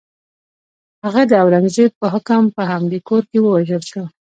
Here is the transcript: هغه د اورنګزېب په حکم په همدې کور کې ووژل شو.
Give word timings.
هغه 1.03 1.21
د 1.31 1.33
اورنګزېب 1.43 1.91
په 2.01 2.07
حکم 2.13 2.43
په 2.55 2.61
همدې 2.71 2.99
کور 3.07 3.23
کې 3.29 3.37
ووژل 3.41 3.83
شو. 3.91 4.03